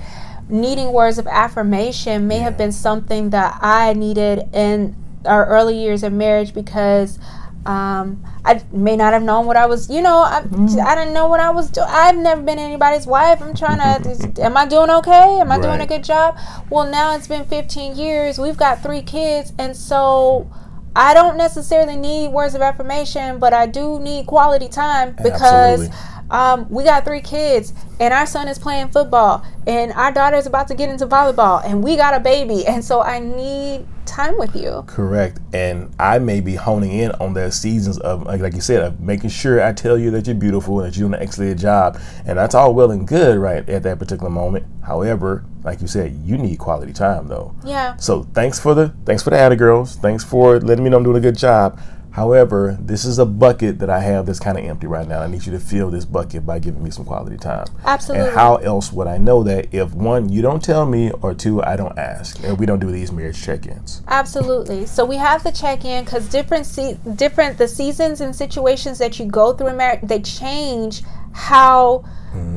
[0.50, 6.04] needing words of affirmation may have been something that i needed in our early years
[6.04, 7.20] of marriage because
[7.66, 11.28] um, I may not have known what I was, you know, I, I didn't know
[11.28, 11.88] what I was doing.
[11.90, 13.42] I've never been anybody's wife.
[13.42, 15.40] I'm trying to, am I doing okay?
[15.40, 16.38] Am I doing a good job?
[16.72, 18.40] Well, now it's been 15 years.
[18.40, 19.54] We've got three kids.
[19.60, 20.50] And so
[20.96, 25.98] I don't necessarily need words of affirmation, but I do need quality time because Absolutely.
[26.32, 30.48] Um, we got three kids and our son is playing football and our daughter is
[30.48, 32.66] about to get into volleyball and we got a baby.
[32.66, 34.84] And so I need time with you.
[34.88, 35.40] Correct.
[35.54, 39.00] And I may be honing in on the seasons of, like, like you said, of
[39.00, 42.00] making sure I tell you that you're beautiful and that you're doing an excellent job.
[42.26, 44.66] And that's all well and good, right, at that particular moment.
[44.84, 47.56] However, like you said, you need quality time, though.
[47.64, 47.96] Yeah.
[47.98, 49.96] So thanks for the thanks for the Atta girls.
[49.96, 51.80] Thanks for letting me know I'm doing a good job.
[52.12, 55.22] However, this is a bucket that I have that's kind of empty right now.
[55.22, 57.66] I need you to fill this bucket by giving me some quality time.
[57.86, 58.28] Absolutely.
[58.28, 61.64] And how else would I know that if one, you don't tell me, or two,
[61.64, 64.02] I don't ask, and we don't do these marriage check-ins.
[64.08, 64.86] Absolutely.
[64.86, 69.20] So we have to check in because different se- different the seasons and situations that
[69.20, 72.04] you go through in marriage they change how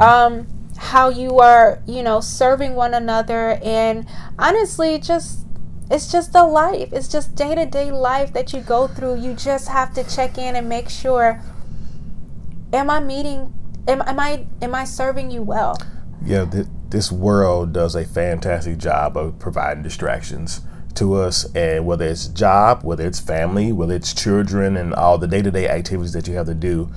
[0.00, 4.06] um how you are you know serving one another and
[4.38, 5.43] honestly just
[5.90, 6.92] it's just the life.
[6.92, 9.20] It's just day-to-day life that you go through.
[9.20, 11.42] You just have to check in and make sure
[12.72, 13.52] am i meeting
[13.86, 15.78] am, am i am i serving you well?
[16.24, 20.62] Yeah, th- this world does a fantastic job of providing distractions
[20.94, 25.26] to us, and whether it's job, whether it's family, whether it's children, and all the
[25.26, 26.90] day-to-day activities that you have to do,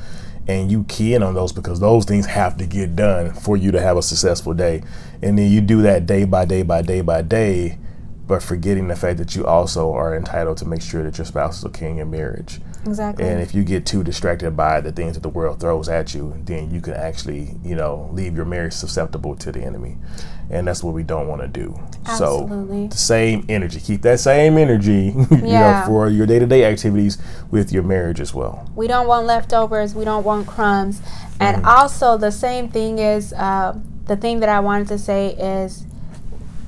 [0.47, 3.71] and you key in on those because those things have to get done for you
[3.71, 4.83] to have a successful day,
[5.21, 7.77] and then you do that day by day by day by day.
[8.27, 11.59] But forgetting the fact that you also are entitled to make sure that your spouse
[11.59, 12.59] is okay in your marriage.
[12.85, 13.25] Exactly.
[13.25, 16.33] And if you get too distracted by the things that the world throws at you,
[16.43, 19.97] then you can actually, you know, leave your marriage susceptible to the enemy.
[20.49, 21.77] And that's what we don't want to do.
[22.05, 22.85] Absolutely.
[22.85, 27.17] So the same energy, keep that same energy, you know, for your day-to-day activities
[27.51, 28.69] with your marriage as well.
[28.75, 29.93] We don't want leftovers.
[29.95, 31.01] We don't want crumbs.
[31.39, 35.86] And also, the same thing is uh, the thing that I wanted to say is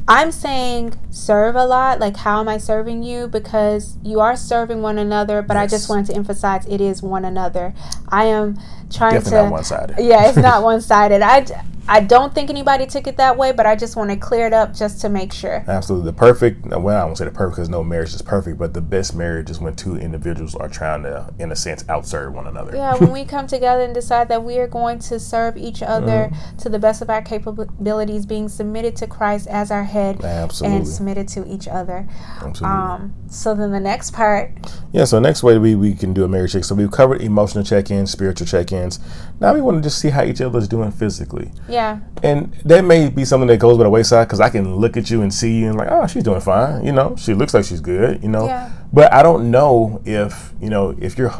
[0.09, 1.99] I'm saying serve a lot.
[1.99, 3.27] Like, how am I serving you?
[3.27, 7.23] Because you are serving one another, but I just wanted to emphasize it is one
[7.23, 7.75] another.
[8.07, 8.57] I am
[8.89, 9.43] trying Definitely to.
[9.43, 9.95] not one-sided.
[9.99, 11.21] Yeah, it's not one sided.
[11.21, 11.45] I,
[11.91, 14.53] I don't think anybody took it that way, but I just want to clear it
[14.53, 15.63] up just to make sure.
[15.67, 16.11] Absolutely.
[16.11, 18.81] The perfect, well, I won't say the perfect because no marriage is perfect, but the
[18.81, 22.75] best marriage is when two individuals are trying to, in a sense, outserve one another.
[22.75, 26.29] Yeah, when we come together and decide that we are going to serve each other
[26.29, 26.57] Mm-hmm.
[26.57, 30.77] to the best of our capabilities, being submitted to Christ as our head Absolutely.
[30.77, 32.07] and submitted to each other.
[32.39, 32.65] Absolutely.
[32.67, 34.51] Um, so then the next part,
[34.91, 36.63] Yeah, so next way we, we can do a marriage check.
[36.65, 38.45] So we've covered emotional check-ins, spiritual
[38.79, 38.99] check-ins.
[39.39, 41.51] Now we want to just see how each other is doing physically.
[41.67, 44.97] yeah, And that may be something that goes by the wayside because I can look
[44.97, 46.85] at you and see you and like, oh, she's doing fine.
[46.85, 48.21] You know, she looks like she's good.
[48.23, 48.71] You know, Yeah.
[48.91, 51.33] but I don't know if you know if you're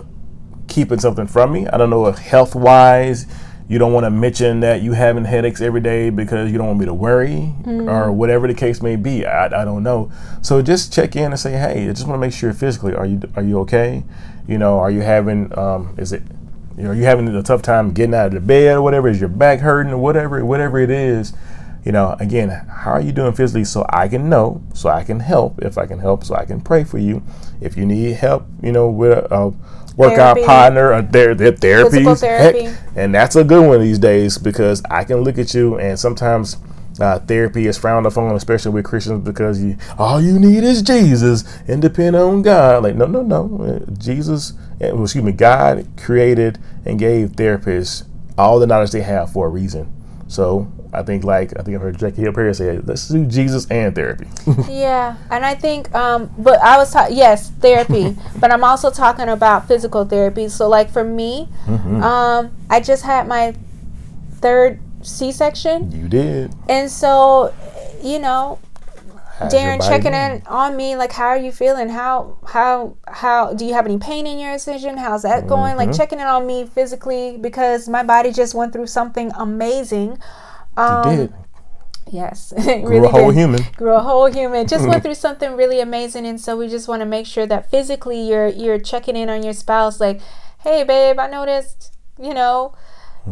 [0.68, 1.68] keeping something from me.
[1.68, 3.26] I don't know if health wise
[3.68, 6.80] you don't want to mention that you having headaches every day because you don't want
[6.80, 9.28] me to worry or whatever the case may be.
[9.28, 10.12] I, I don't know.
[10.42, 13.06] So just check in and say, hey, I just want to make sure physically, are
[13.06, 14.04] you are you okay?
[14.48, 16.24] You know, are you having um, is it
[16.80, 19.10] you know, are having a tough time getting out of the bed or whatever?
[19.10, 21.34] Is your back hurting or whatever, whatever it is?
[21.84, 25.20] You know, again, how are you doing physically so I can know, so I can
[25.20, 27.22] help, if I can help, so I can pray for you.
[27.60, 29.50] If you need help, you know, with a, a
[29.98, 30.46] workout Therapy.
[30.46, 32.78] partner or their, their therapies, Physical heck, therapy.
[32.96, 36.56] and that's a good one these days because I can look at you and sometimes
[37.02, 41.44] uh, therapy is frowned upon, especially with Christians, because you all you need is Jesus
[41.68, 42.84] and depend on God.
[42.84, 43.84] Like, no, no, no.
[43.88, 48.06] Uh, Jesus, excuse me, God created and gave therapists
[48.38, 49.92] all the knowledge they have for a reason.
[50.28, 53.66] So I think, like, I think I've heard Jackie Hill Perry say, let's do Jesus
[53.70, 54.28] and therapy.
[54.70, 59.28] yeah, and I think, um, but I was talking, yes, therapy, but I'm also talking
[59.30, 60.48] about physical therapy.
[60.50, 62.02] So, like for me, Mm-hmm.
[62.04, 63.54] um, I just had my
[64.36, 66.54] third C-section, you did.
[66.70, 67.54] and so,
[68.04, 68.60] you know,
[69.40, 71.90] Darren checking in on me, like, how are you feeling?
[71.90, 74.98] How how how do you have any pain in your incision?
[74.98, 75.78] How's that going?
[75.78, 75.98] Like Mm-hmm.
[75.98, 80.20] checking in on me physically because my body just went through something amazing.
[80.78, 81.34] Um, You did.
[82.12, 83.36] Yes, it Grew really a whole did.
[83.36, 83.64] human.
[83.78, 84.68] Grew a whole human.
[84.68, 87.70] Just went through something really amazing, and so we just want to make sure that
[87.70, 90.00] physically you're you're checking in on your spouse.
[90.00, 90.20] Like,
[90.60, 92.74] hey, babe, I noticed, you know,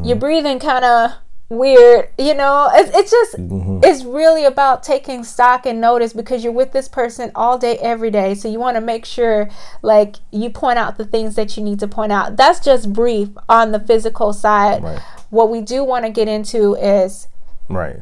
[0.04, 1.12] you're breathing kind of
[1.50, 2.10] weird.
[2.18, 3.36] You know, it's it's just
[3.84, 8.12] it's really about taking stock and notice because you're with this person all day, every
[8.12, 8.36] day.
[8.36, 9.50] So you want to make sure,
[9.82, 12.38] like, you point out the things that you need to point out.
[12.38, 14.84] That's just brief on the physical side.
[14.84, 15.00] Right.
[15.30, 17.28] What we do want to get into is.
[17.70, 18.02] Right.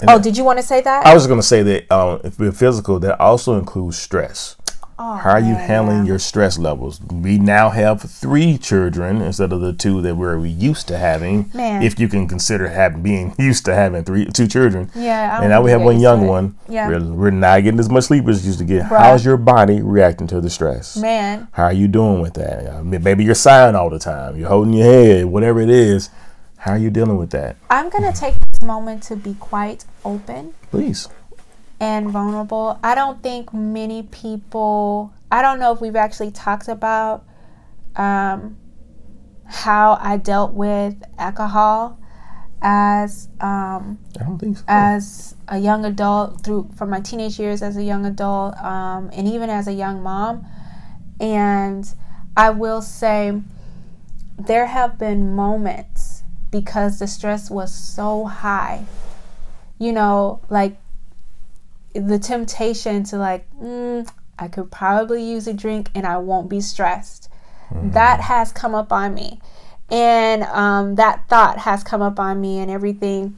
[0.00, 1.06] And Oh, did you want to say that?
[1.06, 4.56] I was going to say that um, if we're physical, that also includes stress.
[5.00, 7.00] Oh, How are you man, handling your stress levels?
[7.02, 11.50] We now have three children instead of the two that we're used to having.
[11.54, 11.82] Man.
[11.82, 14.90] If you can consider having being used to having three two children.
[14.96, 16.56] Yeah, I And now we have one young one.
[16.68, 16.88] Yeah.
[16.88, 18.86] We're, we're not getting as much sleep as you used to get.
[18.86, 18.98] Bruh.
[18.98, 20.96] How's your body reacting to the stress?
[20.96, 22.84] Man, How are you doing with that?
[22.84, 24.36] Maybe you're sighing all the time.
[24.36, 26.10] You're holding your head, whatever it is.
[26.56, 27.56] How are you dealing with that?
[27.70, 31.08] I'm going to take this moment to be quite open Please.
[31.80, 32.78] And vulnerable.
[32.82, 37.24] I don't think many people, I don't know if we've actually talked about
[37.96, 38.56] um,
[39.46, 41.98] how I dealt with alcohol
[42.60, 44.64] as um, I don't think so.
[44.66, 49.28] as a young adult through from my teenage years as a young adult um, and
[49.28, 50.44] even as a young mom
[51.20, 51.94] and
[52.36, 53.40] i will say
[54.38, 58.84] there have been moments because the stress was so high
[59.78, 60.76] you know like
[61.94, 66.60] the temptation to like mm, i could probably use a drink and i won't be
[66.60, 67.28] stressed.
[67.70, 69.40] That has come up on me.
[69.90, 73.36] And um, that thought has come up on me and everything.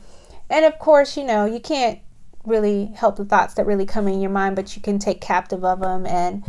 [0.49, 2.01] And of course, you know, you can't
[2.45, 5.65] really help the thoughts that really come in your mind, but you can take captive
[5.65, 6.43] of them and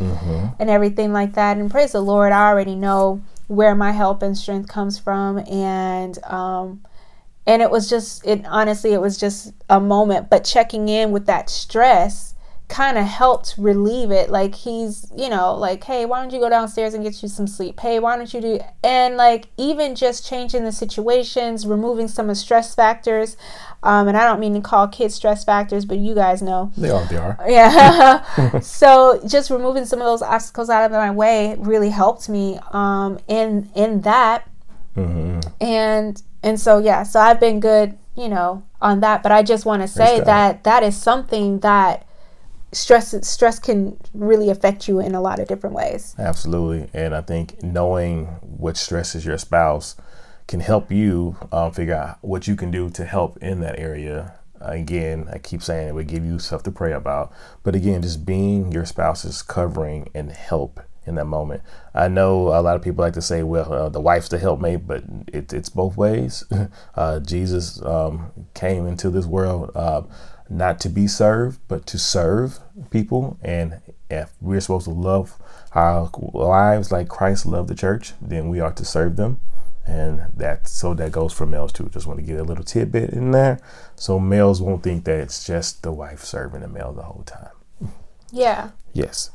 [0.60, 1.58] and everything like that.
[1.58, 6.18] And praise the Lord, I already know where my help and strength comes from, and
[6.24, 6.82] um,
[7.52, 10.30] and it was just it honestly, it was just a moment.
[10.30, 12.34] But checking in with that stress
[12.70, 14.30] kind of helped relieve it.
[14.30, 17.48] Like he's, you know, like, hey, why don't you go downstairs and get you some
[17.48, 17.78] sleep?
[17.82, 22.38] Hey, why don't you do and like even just changing the situations, removing some of
[22.38, 23.36] stress factors.
[23.84, 26.72] Um, and I don't mean to call kids stress factors, but you guys know.
[26.78, 27.38] They are, they are.
[27.46, 28.60] Yeah.
[28.62, 33.20] so just removing some of those obstacles out of my way really helped me um,
[33.28, 34.48] in in that.
[34.96, 35.40] Mm-hmm.
[35.60, 39.23] And and so yeah, so I've been good, you know, on that.
[39.23, 42.08] But I just want to say that that is something that
[42.71, 46.15] stress stress can really affect you in a lot of different ways.
[46.17, 49.95] Absolutely, and I think knowing what stresses your spouse
[50.47, 54.36] can help you um, figure out what you can do to help in that area.
[54.60, 57.32] Again, I keep saying it would give you stuff to pray about,
[57.63, 61.64] but again, just being your spouse's covering and help in that moment.
[61.94, 64.86] I know a lot of people like to say, well, uh, the wife's the helpmate,
[64.86, 66.44] but it, it's both ways.
[66.96, 70.04] uh, Jesus um, came into this world uh,
[70.50, 72.60] not to be served, but to serve
[72.90, 73.38] people.
[73.42, 75.38] And if we're supposed to love
[75.74, 79.40] our wives like Christ loved the church, then we are to serve them.
[79.88, 81.90] And that so that goes for males too.
[81.90, 83.60] Just want to get a little tidbit in there,
[83.96, 87.50] so males won't think that it's just the wife serving the male the whole time.
[88.32, 88.70] Yeah.
[88.94, 89.32] Yes,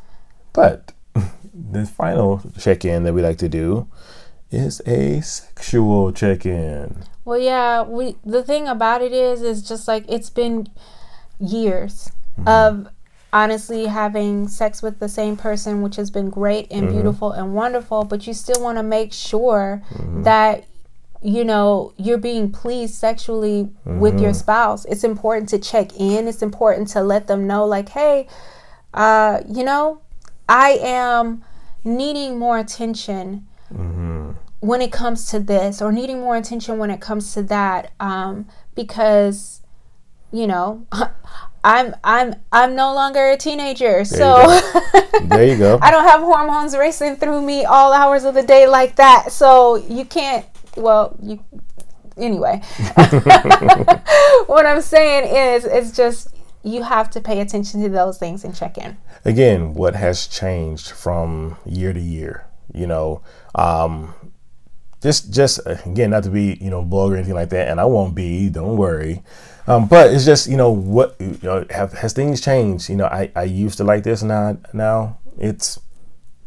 [0.53, 0.93] but
[1.55, 3.89] the final check-in that we like to do
[4.51, 7.05] is a sexual check-in.
[7.25, 10.69] Well, yeah, we the thing about it is is just like it's been
[11.41, 12.49] years mm-hmm.
[12.49, 12.93] of
[13.33, 16.95] honestly having sex with the same person, which has been great and mm-hmm.
[16.95, 20.23] beautiful and wonderful, but you still want to make sure mm-hmm.
[20.23, 20.65] that
[21.21, 24.39] you know you're being pleased sexually with your mm-hmm.
[24.39, 24.85] spouse.
[24.85, 26.29] It's important to check in.
[26.29, 28.29] It's important to let them know like, "Hey,
[28.95, 30.01] uh, you know,
[30.49, 31.45] I am
[31.85, 34.33] needing more attention." Mm-hmm.
[34.61, 38.47] When it comes to this, or needing more attention when it comes to that, um,
[38.75, 39.61] because
[40.33, 40.87] you know,
[41.65, 45.79] I'm I'm I'm no longer a teenager, so you there you go.
[45.83, 49.33] I don't have hormones racing through me all hours of the day like that.
[49.33, 50.47] So you can't.
[50.77, 51.43] Well, you
[52.17, 52.63] anyway.
[54.47, 58.55] what I'm saying is, it's just you have to pay attention to those things and
[58.55, 58.97] check in.
[59.25, 62.47] Again, what has changed from year to year?
[62.75, 63.23] You know,
[63.55, 64.15] um,
[65.03, 67.85] just just again, not to be you know vulgar or anything like that, and I
[67.85, 68.49] won't be.
[68.49, 69.23] Don't worry.
[69.69, 72.89] Um, but it's just you know what you know have has things changed?
[72.89, 75.79] You know, I, I used to like this now now it's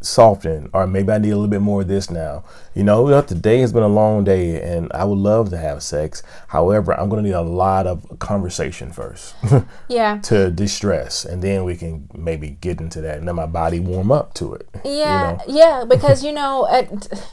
[0.02, 2.44] softened, or maybe I need a little bit more of this now.
[2.74, 6.24] You know, today has been a long day, and I would love to have sex.
[6.48, 9.36] However, I'm going to need a lot of conversation first.
[9.88, 10.20] yeah.
[10.20, 14.12] To distress, and then we can maybe get into that, and then my body warm
[14.12, 14.68] up to it.
[14.84, 15.44] Yeah, you know?
[15.48, 17.30] yeah, because you know, at,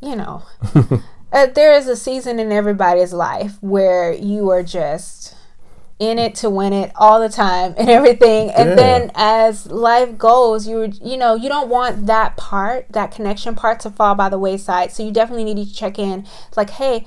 [0.00, 0.42] you know.
[1.32, 5.35] uh, there is a season in everybody's life where you are just
[5.98, 8.74] in it to win it all the time and everything and yeah.
[8.74, 13.80] then as life goes you you know you don't want that part that connection part
[13.80, 17.06] to fall by the wayside so you definitely need to check in it's like hey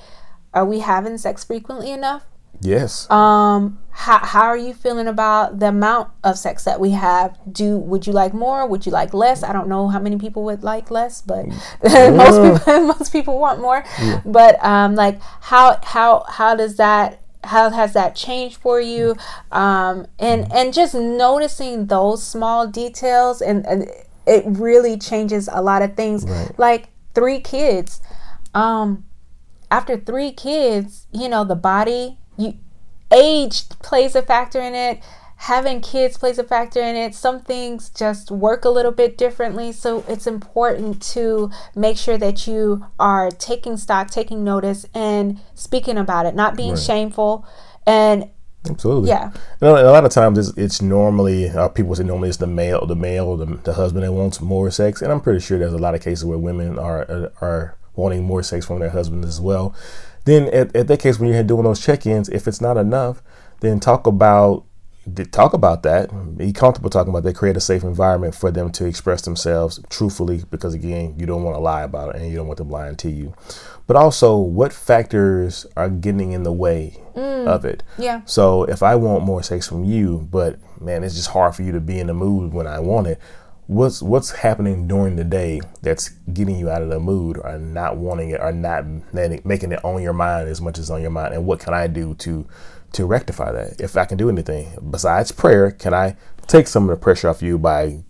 [0.53, 2.25] are we having sex frequently enough
[2.61, 3.09] Yes.
[3.09, 7.37] Um how how are you feeling about the amount of sex that we have?
[7.49, 8.67] Do would you like more?
[8.67, 9.43] Would you like less?
[9.43, 11.45] I don't know how many people would like less, but
[11.83, 12.09] yeah.
[12.09, 13.83] most people most people want more.
[14.01, 14.21] Yeah.
[14.25, 19.15] But um like how how how does that how has that changed for you?
[19.51, 23.89] Um and and just noticing those small details and, and
[24.27, 26.25] it really changes a lot of things.
[26.25, 26.51] Right.
[26.57, 28.01] Like three kids.
[28.53, 29.05] Um
[29.71, 32.55] after three kids, you know, the body you
[33.11, 35.01] age plays a factor in it
[35.43, 39.71] having kids plays a factor in it some things just work a little bit differently
[39.71, 45.97] so it's important to make sure that you are taking stock taking notice and speaking
[45.97, 46.79] about it not being right.
[46.79, 47.45] shameful
[47.85, 48.29] and
[48.69, 49.07] Absolutely.
[49.07, 49.31] Yeah.
[49.61, 52.95] A lot of times it's, it's normally uh, people say normally it's the male, the
[52.95, 55.95] male, the, the husband that wants more sex, and I'm pretty sure there's a lot
[55.95, 59.73] of cases where women are are wanting more sex from their husbands as well.
[60.25, 63.23] Then at, at that case, when you're doing those check-ins, if it's not enough,
[63.61, 64.65] then talk about
[65.31, 66.37] talk about that.
[66.37, 67.35] Be comfortable talking about that.
[67.35, 71.55] Create a safe environment for them to express themselves truthfully, because again, you don't want
[71.55, 73.33] to lie about it, and you don't want them lying to you.
[73.87, 77.83] But also, what factors are getting in the way mm, of it?
[77.97, 78.21] Yeah.
[78.25, 81.71] So if I want more sex from you, but man, it's just hard for you
[81.71, 83.19] to be in the mood when I want it
[83.69, 87.97] what's what's happening during the day that's getting you out of the mood or not
[87.97, 91.35] wanting it or not making it on your mind as much as on your mind
[91.35, 92.47] and what can i do to
[92.93, 96.15] to rectify that if i can do anything besides prayer can i
[96.47, 98.03] take some of the pressure off you by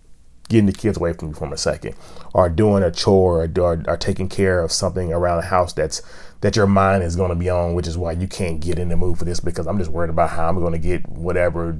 [0.48, 1.94] getting the kids away from you for a second
[2.34, 6.02] or doing a chore or, or, or taking care of something around the house that's
[6.40, 8.88] that your mind is going to be on which is why you can't get in
[8.88, 11.78] the mood for this because i'm just worried about how i'm going to get whatever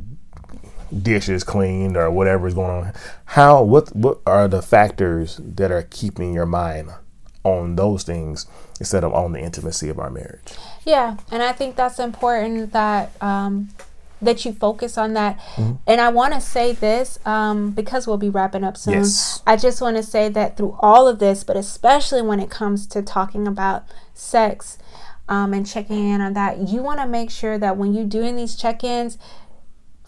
[0.91, 2.93] dishes cleaned or whatever is going on.
[3.27, 6.91] How what what are the factors that are keeping your mind
[7.45, 8.47] on those things
[8.79, 10.53] instead of on the intimacy of our marriage?
[10.85, 13.71] Yeah, and I think that's important that um,
[14.23, 15.39] that you focus on that.
[15.55, 15.77] Mm-hmm.
[15.87, 18.95] And I want to say this um, because we'll be wrapping up soon.
[18.95, 19.43] Yes.
[19.47, 22.87] I just want to say that through all of this, but especially when it comes
[22.89, 23.85] to talking about
[24.15, 24.79] sex
[25.29, 28.37] um, and checking in on that, you want to make sure that when you're doing
[28.37, 29.17] these check ins,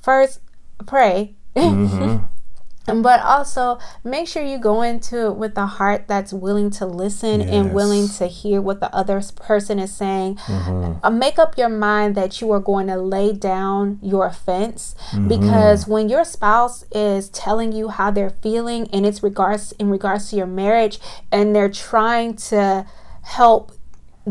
[0.01, 0.41] first
[0.87, 1.35] pray.
[1.57, 2.25] Mm-hmm.
[2.87, 7.41] but also make sure you go into it with a heart that's willing to listen
[7.41, 7.51] yes.
[7.51, 10.99] and willing to hear what the other person is saying mm-hmm.
[11.03, 15.29] uh, make up your mind that you are going to lay down your offense mm-hmm.
[15.29, 20.31] because when your spouse is telling you how they're feeling and it's regards in regards
[20.31, 20.99] to your marriage
[21.31, 22.87] and they're trying to
[23.23, 23.73] help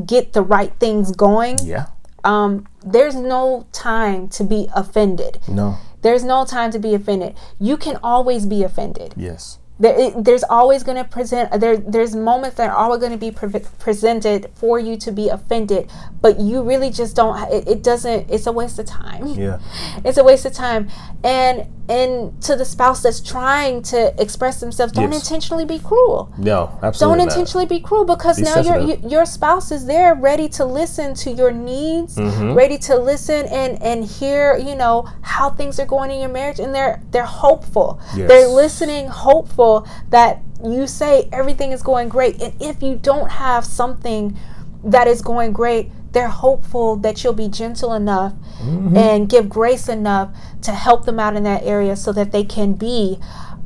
[0.06, 1.86] get the right things going yeah
[2.24, 7.36] um, there's no time to be offended no there's no time to be offended.
[7.60, 9.14] You can always be offended.
[9.16, 9.60] Yes.
[9.82, 11.76] There, it, there's always going to present there.
[11.76, 15.92] There's moments that are always going to be pre- presented for you to be offended,
[16.22, 17.52] but you really just don't.
[17.52, 18.30] It, it doesn't.
[18.30, 19.26] It's a waste of time.
[19.26, 19.60] Yeah,
[20.06, 20.88] it's a waste of time.
[21.24, 25.24] And and to the spouse that's trying to express themselves, don't yes.
[25.24, 26.32] intentionally be cruel.
[26.38, 27.18] No, absolutely.
[27.18, 30.64] Don't intentionally be cruel because be now your you, your spouse is there, ready to
[30.64, 32.54] listen to your needs, mm-hmm.
[32.54, 36.60] ready to listen and and hear you know how things are going in your marriage,
[36.60, 38.00] and they're they're hopeful.
[38.16, 38.28] Yes.
[38.28, 39.71] They're listening, hopeful
[40.10, 44.38] that you say everything is going great, and if you don't have something
[44.84, 48.96] that is going great they're hopeful that you'll be gentle enough mm-hmm.
[48.96, 52.74] and give grace enough to help them out in that area so that they can
[52.74, 53.18] be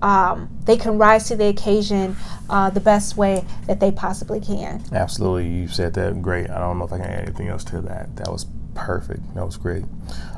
[0.01, 2.15] um, they can rise to the occasion
[2.49, 4.83] uh, the best way that they possibly can.
[4.91, 5.47] Absolutely.
[5.47, 6.49] You said that great.
[6.49, 8.15] I don't know if i can add anything else to that.
[8.17, 8.45] That was
[8.75, 9.33] perfect.
[9.33, 9.85] That was great.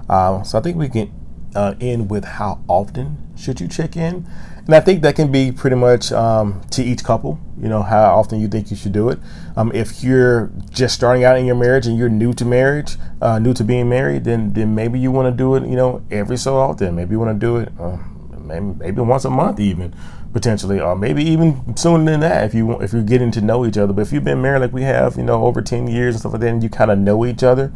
[0.08, 1.12] Uh, so i think we can
[1.56, 4.26] uh, end with how often should you check in
[4.68, 8.14] and I think that can be pretty much um, to each couple, you know, how
[8.20, 9.18] often you think you should do it.
[9.56, 13.40] Um, if you're just starting out in your marriage and you're new to marriage, uh,
[13.40, 16.36] new to being married, then then maybe you want to do it, you know, every
[16.36, 16.96] so often.
[16.96, 17.98] Maybe you want to do it uh,
[18.38, 19.96] maybe, maybe once a month even
[20.34, 23.78] potentially, or maybe even sooner than that if you if you're getting to know each
[23.78, 23.94] other.
[23.94, 26.34] But if you've been married like we have, you know, over ten years and stuff
[26.34, 27.72] like that, and you kind of know each other,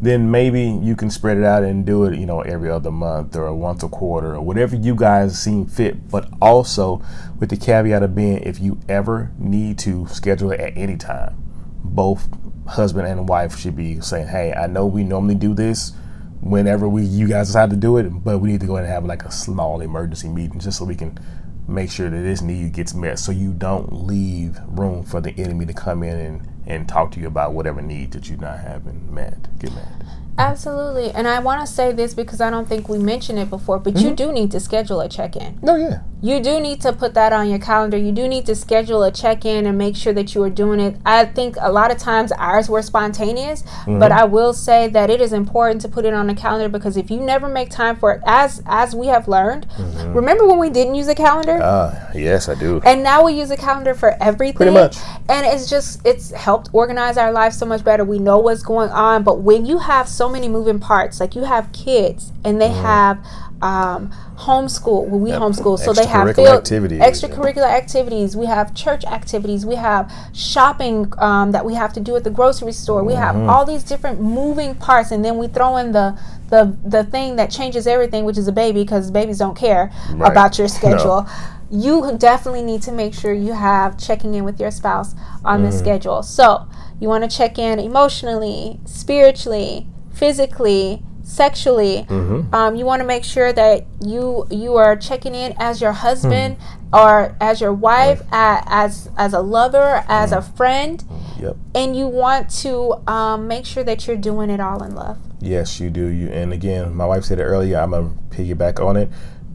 [0.00, 3.34] then maybe you can spread it out and do it, you know, every other month
[3.34, 6.08] or once a quarter or whatever you guys seem fit.
[6.08, 7.02] But also
[7.40, 11.36] with the caveat of being if you ever need to schedule it at any time,
[11.82, 12.28] both
[12.68, 15.92] husband and wife should be saying, Hey, I know we normally do this
[16.40, 18.94] whenever we you guys decide to do it, but we need to go ahead and
[18.94, 21.18] have like a small emergency meeting just so we can
[21.66, 25.66] make sure that this need gets met so you don't leave room for the enemy
[25.66, 29.12] to come in and and talk to you about whatever need that you're not having
[29.12, 29.58] met.
[29.58, 29.88] Get met.
[30.36, 31.10] Absolutely.
[31.10, 33.94] And I want to say this because I don't think we mentioned it before, but
[33.94, 34.08] mm-hmm.
[34.08, 35.58] you do need to schedule a check in.
[35.62, 36.02] No, yeah.
[36.20, 37.96] You do need to put that on your calendar.
[37.96, 40.80] You do need to schedule a check in and make sure that you are doing
[40.80, 40.96] it.
[41.06, 43.98] I think a lot of times ours were spontaneous, mm-hmm.
[43.98, 46.96] but I will say that it is important to put it on the calendar because
[46.96, 50.12] if you never make time for it, as as we have learned, mm-hmm.
[50.12, 51.60] remember when we didn't use a calendar?
[51.62, 52.80] Uh, yes, I do.
[52.84, 54.56] And now we use a calendar for everything.
[54.56, 54.96] Pretty much.
[55.28, 58.04] And it's just, it's helped organize our lives so much better.
[58.04, 59.22] We know what's going on.
[59.22, 61.20] But when you have so many moving parts.
[61.20, 62.82] Like you have kids and they mm.
[62.82, 63.24] have
[63.60, 65.06] um, homeschool.
[65.06, 65.40] Well, we yep.
[65.40, 68.36] homeschool, so they have field activities, extracurricular activities.
[68.36, 69.66] We have church activities.
[69.66, 73.02] We have shopping um, that we have to do at the grocery store.
[73.02, 73.48] We have mm-hmm.
[73.48, 76.18] all these different moving parts, and then we throw in the
[76.50, 80.30] the the thing that changes everything, which is a baby, because babies don't care right.
[80.30, 81.22] about your schedule.
[81.22, 81.28] No.
[81.70, 85.70] You definitely need to make sure you have checking in with your spouse on mm.
[85.70, 86.22] the schedule.
[86.22, 86.66] So
[86.98, 92.06] you want to check in emotionally, spiritually, physically, sexually.
[92.08, 92.54] Mm-hmm.
[92.54, 96.56] Um, you want to make sure that you you are checking in as your husband
[96.58, 96.98] mm.
[96.98, 98.62] or as your wife, right.
[98.66, 100.38] as as a lover, as mm.
[100.38, 101.04] a friend.
[101.38, 101.56] Yep.
[101.74, 105.18] And you want to um, make sure that you're doing it all in love.
[105.40, 106.06] Yes, you do.
[106.06, 107.78] You and again, my wife said it earlier.
[107.78, 109.10] I'm gonna piggyback on it.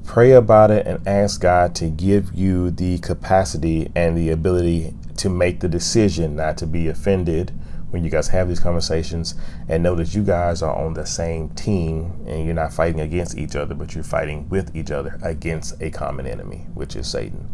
[0.06, 5.30] Pray about it and ask God to give you the capacity and the ability to
[5.30, 7.54] make the decision not to be offended
[7.94, 9.36] when you guys have these conversations
[9.70, 13.38] and know that you guys are on the same team and you're not fighting against
[13.38, 17.48] each other, but you're fighting with each other against a common enemy, which is Satan,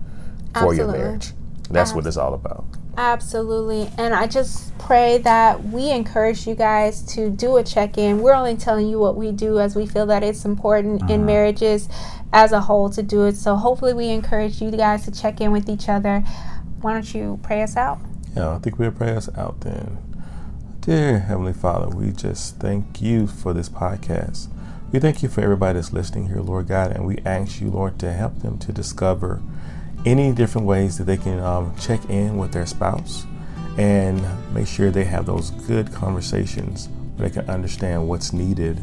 [0.57, 1.33] for your marriage.
[1.69, 2.63] That's what it's all about.
[2.97, 3.89] Absolutely.
[3.97, 8.21] And I just pray that we encourage you guys to do a check in.
[8.21, 11.13] We're only telling you what we do as we feel that it's important uh-huh.
[11.13, 11.89] in marriages
[12.31, 13.35] as a whole to do it.
[13.35, 16.21] So hopefully, we encourage you guys to check in with each other.
[16.79, 17.99] Why don't you pray us out?
[18.35, 20.08] Yeah, I think we'll pray us out then.
[20.81, 24.47] Dear Heavenly Father, we just thank you for this podcast.
[24.93, 27.99] We thank you for everybody that's listening here, Lord God, and we ask you, Lord,
[27.99, 29.41] to help them to discover
[30.05, 33.25] any different ways that they can um, check in with their spouse
[33.77, 38.81] and make sure they have those good conversations where they can understand what's needed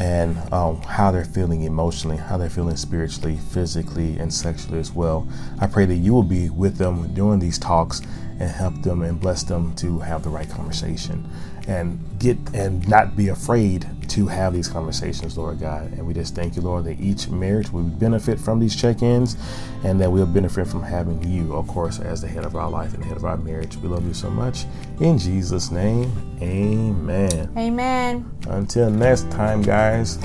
[0.00, 5.28] and um, how they're feeling emotionally, how they're feeling spiritually, physically, and sexually as well.
[5.60, 8.00] I pray that you will be with them during these talks
[8.40, 11.28] and help them and bless them to have the right conversation
[11.66, 15.92] and get and not be afraid to have these conversations, Lord God.
[15.92, 19.36] And we just thank you, Lord, that each marriage will benefit from these check-ins
[19.82, 22.94] and that we'll benefit from having you, of course, as the head of our life
[22.94, 23.76] and the head of our marriage.
[23.78, 24.66] We love you so much.
[25.00, 27.52] In Jesus' name, amen.
[27.56, 28.30] Amen.
[28.48, 30.18] Until next time, guys.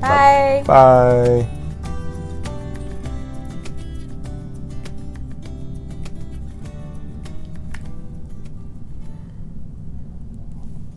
[0.00, 0.62] Bye.
[0.66, 1.65] Bye.